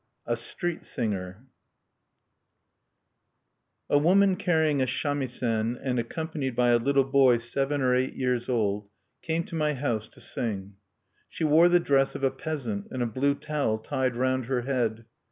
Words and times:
III 0.27 0.33
A 0.33 0.35
STREET 0.35 0.83
SINGER 0.83 1.43
A 3.87 3.99
woman 3.99 4.35
carrying 4.35 4.81
a 4.81 4.87
samisen, 4.87 5.77
and 5.79 5.99
accompanied 5.99 6.55
by 6.55 6.69
a 6.69 6.77
little 6.79 7.03
boy 7.03 7.37
seven 7.37 7.83
or 7.83 7.93
eight 7.93 8.15
years 8.15 8.49
old, 8.49 8.89
came 9.21 9.43
to 9.43 9.53
my 9.53 9.75
house 9.75 10.07
to 10.07 10.19
sing. 10.19 10.73
She 11.29 11.43
wore 11.43 11.69
the 11.69 11.79
dress 11.79 12.15
of 12.15 12.23
a 12.23 12.31
peasant, 12.31 12.87
and 12.89 13.03
a 13.03 13.05
blue 13.05 13.35
towel 13.35 13.77
tied 13.77 14.15
round 14.15 14.45
her 14.47 14.61
head. 14.61 15.05